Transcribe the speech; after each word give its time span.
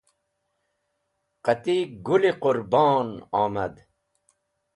Qati 1.45 1.75
Gũl-e 2.05 2.31
Qũrbon 2.41 3.07
omad 3.43 3.73